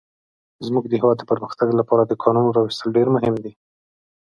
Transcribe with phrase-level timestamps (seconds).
[0.65, 3.51] زموږ د هيواد د پرمختګ لپاره د کانونو راويستل ډير مهم دي.